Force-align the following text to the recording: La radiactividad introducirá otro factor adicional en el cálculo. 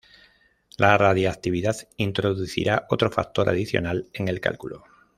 La 0.77 0.97
radiactividad 0.97 1.75
introducirá 1.97 2.87
otro 2.89 3.11
factor 3.11 3.47
adicional 3.49 4.07
en 4.13 4.29
el 4.29 4.41
cálculo. 4.41 4.83